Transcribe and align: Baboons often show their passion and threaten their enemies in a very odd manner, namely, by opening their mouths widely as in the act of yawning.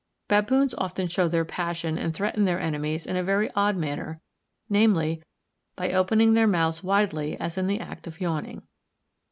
Baboons 0.27 0.73
often 0.73 1.07
show 1.07 1.27
their 1.27 1.45
passion 1.45 1.99
and 1.99 2.11
threaten 2.11 2.45
their 2.45 2.59
enemies 2.59 3.05
in 3.05 3.15
a 3.15 3.23
very 3.23 3.51
odd 3.55 3.77
manner, 3.77 4.19
namely, 4.67 5.21
by 5.75 5.91
opening 5.91 6.33
their 6.33 6.47
mouths 6.47 6.83
widely 6.83 7.39
as 7.39 7.55
in 7.55 7.67
the 7.67 7.79
act 7.79 8.07
of 8.07 8.19
yawning. 8.19 8.63